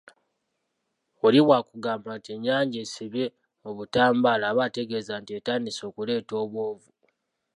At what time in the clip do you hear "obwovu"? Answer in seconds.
6.43-6.89